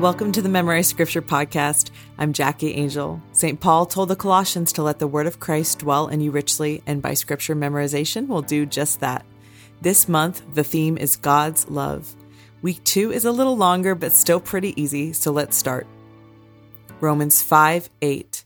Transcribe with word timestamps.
Welcome 0.00 0.32
to 0.32 0.42
the 0.42 0.48
Memorize 0.48 0.88
Scripture 0.88 1.22
podcast. 1.22 1.92
I'm 2.18 2.32
Jackie 2.32 2.74
Angel. 2.74 3.22
St. 3.30 3.60
Paul 3.60 3.86
told 3.86 4.08
the 4.08 4.16
Colossians 4.16 4.72
to 4.72 4.82
let 4.82 4.98
the 4.98 5.06
word 5.06 5.28
of 5.28 5.38
Christ 5.38 5.78
dwell 5.78 6.08
in 6.08 6.20
you 6.20 6.32
richly, 6.32 6.82
and 6.84 7.00
by 7.00 7.14
scripture 7.14 7.54
memorization, 7.54 8.26
we'll 8.26 8.42
do 8.42 8.66
just 8.66 8.98
that. 9.00 9.24
This 9.82 10.08
month, 10.08 10.42
the 10.52 10.64
theme 10.64 10.98
is 10.98 11.14
God's 11.14 11.70
love. 11.70 12.16
Week 12.60 12.82
two 12.82 13.12
is 13.12 13.24
a 13.24 13.30
little 13.30 13.56
longer, 13.56 13.94
but 13.94 14.12
still 14.12 14.40
pretty 14.40 14.78
easy, 14.80 15.12
so 15.12 15.30
let's 15.30 15.56
start. 15.56 15.86
Romans 17.00 17.40
5 17.40 17.88
8. 18.02 18.44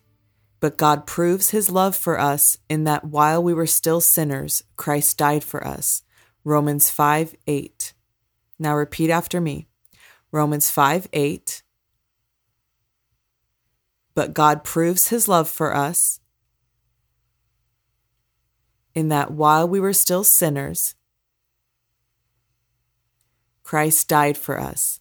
But 0.60 0.76
God 0.76 1.06
proves 1.06 1.48
his 1.48 1.70
love 1.70 1.96
for 1.96 2.20
us 2.20 2.58
in 2.68 2.84
that 2.84 3.06
while 3.06 3.42
we 3.42 3.54
were 3.54 3.66
still 3.66 4.02
sinners, 4.02 4.64
Christ 4.76 5.16
died 5.16 5.42
for 5.42 5.66
us. 5.66 6.02
Romans 6.44 6.90
5 6.90 7.34
8. 7.46 7.94
Now 8.58 8.76
repeat 8.76 9.08
after 9.08 9.40
me. 9.40 9.66
Romans 10.30 10.70
5 10.70 11.08
8. 11.12 11.62
But 14.14 14.34
God 14.34 14.64
proves 14.64 15.08
his 15.08 15.28
love 15.28 15.48
for 15.48 15.74
us 15.74 16.20
in 18.94 19.08
that 19.08 19.30
while 19.30 19.68
we 19.68 19.78
were 19.78 19.92
still 19.92 20.24
sinners, 20.24 20.94
Christ 23.62 24.08
died 24.08 24.36
for 24.36 24.58
us. 24.58 25.00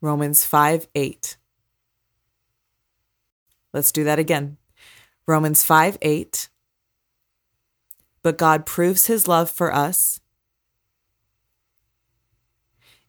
Romans 0.00 0.44
5 0.44 0.88
8. 0.94 1.36
Let's 3.72 3.92
do 3.92 4.04
that 4.04 4.18
again. 4.18 4.56
Romans 5.26 5.62
5 5.62 5.98
8. 6.02 6.48
But 8.22 8.36
God 8.36 8.66
proves 8.66 9.06
his 9.06 9.28
love 9.28 9.50
for 9.50 9.72
us 9.72 10.20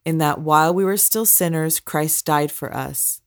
in 0.06 0.18
that 0.18 0.40
while 0.42 0.74
we 0.74 0.84
were 0.84 0.98
still 0.98 1.26
sinners, 1.26 1.80
Christ 1.80 2.26
died 2.26 2.52
for 2.52 2.74
us. 2.74 3.22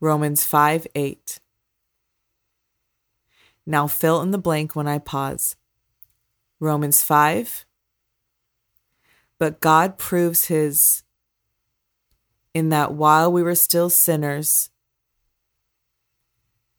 Romans 0.00 0.44
5 0.44 0.86
8. 0.94 1.38
Now 3.66 3.86
fill 3.86 4.20
in 4.20 4.30
the 4.30 4.38
blank 4.38 4.76
when 4.76 4.86
I 4.86 4.98
pause. 4.98 5.56
Romans 6.60 7.02
5. 7.02 7.64
But 9.38 9.60
God 9.60 9.96
proves 9.96 10.46
his 10.46 11.02
in 12.52 12.68
that 12.68 12.92
while 12.92 13.32
we 13.32 13.42
were 13.42 13.54
still 13.54 13.90
sinners. 13.90 14.70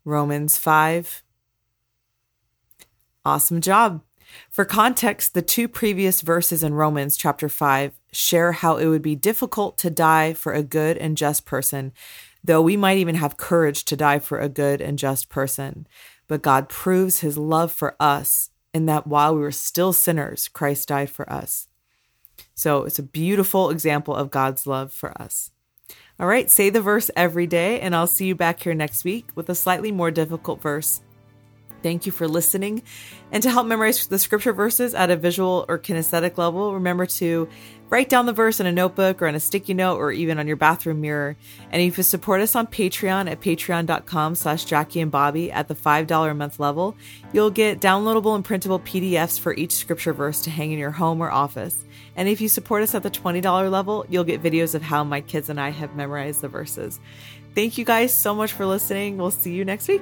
Romans 0.06 0.58
5. 0.58 1.24
Awesome 3.26 3.60
job. 3.60 4.02
For 4.50 4.66
context, 4.66 5.34
the 5.34 5.42
two 5.42 5.68
previous 5.68 6.22
verses 6.22 6.64
in 6.64 6.74
Romans 6.74 7.18
chapter 7.18 7.50
5 7.50 7.94
share 8.12 8.52
how 8.54 8.78
it 8.78 8.88
would 8.88 9.02
be 9.02 9.16
difficult 9.16 9.78
to 9.80 9.90
die 9.90 10.34
for 10.34 10.54
a 10.54 10.64
good 10.64 10.98
and 10.98 11.18
just 11.18 11.46
person, 11.46 11.92
though 12.44 12.62
we 12.62 12.78
might 12.78 12.98
even 12.98 13.16
have 13.16 13.38
courage 13.38 13.86
to 13.86 13.96
die 13.96 14.20
for 14.20 14.40
a 14.40 14.50
good 14.50 14.82
and 14.82 14.98
just 14.98 15.30
person. 15.30 15.88
But 16.28 16.42
God 16.42 16.70
proves 16.70 17.20
his 17.20 17.38
love 17.38 17.72
for 17.72 17.96
us 18.00 18.50
in 18.74 18.86
that 18.88 19.08
while 19.08 19.36
we 19.36 19.42
were 19.42 19.52
still 19.52 19.94
sinners, 19.94 20.48
Christ 20.48 20.90
died 20.90 21.10
for 21.10 21.32
us. 21.32 21.68
So 22.54 22.84
it's 22.84 23.00
a 23.00 23.04
beautiful 23.04 23.70
example 23.70 24.16
of 24.16 24.32
God's 24.32 24.66
love 24.66 24.92
for 24.92 25.20
us. 25.22 25.52
All 26.20 26.28
right, 26.28 26.50
say 26.50 26.70
the 26.70 26.82
verse 26.82 27.12
every 27.16 27.46
day, 27.46 27.82
and 27.82 27.94
I'll 27.94 28.08
see 28.08 28.26
you 28.26 28.36
back 28.36 28.64
here 28.64 28.74
next 28.74 29.04
week 29.04 29.28
with 29.36 29.50
a 29.50 29.56
slightly 29.56 29.92
more 29.92 30.12
difficult 30.12 30.62
verse. 30.62 31.02
Thank 31.86 32.08
you 32.08 32.12
for 32.12 32.28
listening. 32.28 32.82
And 33.32 33.44
to 33.44 33.52
help 33.52 33.68
memorize 33.68 34.08
the 34.08 34.18
scripture 34.18 34.54
verses 34.54 34.96
at 34.96 35.12
a 35.12 35.16
visual 35.16 35.68
or 35.70 35.78
kinesthetic 35.78 36.36
level, 36.36 36.74
remember 36.74 37.06
to 37.06 37.48
write 37.90 38.10
down 38.10 38.26
the 38.26 38.34
verse 38.34 38.60
in 38.60 38.66
a 38.66 38.72
notebook 38.72 39.22
or 39.22 39.28
on 39.28 39.36
a 39.36 39.40
sticky 39.40 39.76
note 39.76 39.98
or 39.98 40.12
even 40.12 40.40
on 40.40 40.48
your 40.48 40.56
bathroom 40.56 41.00
mirror. 41.00 41.38
And 41.70 41.84
if 41.84 41.96
you 41.96 42.04
support 42.04 42.42
us 42.42 42.56
on 42.56 42.66
Patreon 42.66 43.30
at 43.30 43.40
patreon.com 43.40 44.34
slash 44.34 44.66
Jackie 44.66 45.00
and 45.00 45.12
Bobby 45.12 45.52
at 45.52 45.68
the 45.68 45.76
$5 45.76 46.32
a 46.32 46.34
month 46.34 46.60
level, 46.60 46.98
you'll 47.34 47.52
get 47.52 47.82
downloadable 47.82 48.34
and 48.34 48.44
printable 48.44 48.80
PDFs 48.80 49.40
for 49.40 49.54
each 49.54 49.74
scripture 49.74 50.12
verse 50.12 50.42
to 50.42 50.50
hang 50.50 50.72
in 50.72 50.80
your 50.80 50.90
home 50.90 51.22
or 51.22 51.30
office. 51.30 51.86
And 52.16 52.28
if 52.28 52.42
you 52.42 52.50
support 52.50 52.82
us 52.82 52.96
at 52.96 53.04
the 53.04 53.12
$20 53.12 53.70
level, 53.70 54.08
you'll 54.10 54.24
get 54.24 54.42
videos 54.42 54.74
of 54.74 54.82
how 54.82 55.04
my 55.04 55.22
kids 55.22 55.50
and 55.50 55.62
I 55.62 55.70
have 55.70 55.96
memorized 55.96 56.42
the 56.42 56.48
verses. 56.48 57.00
Thank 57.54 57.78
you 57.78 57.86
guys 57.86 58.12
so 58.12 58.34
much 58.34 58.54
for 58.54 58.66
listening. 58.66 59.18
We'll 59.18 59.30
see 59.30 59.54
you 59.54 59.64
next 59.64 59.88
week. 59.88 60.02